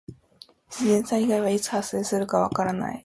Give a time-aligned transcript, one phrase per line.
[0.67, 2.99] 自然災害はいつ発生するかわからない。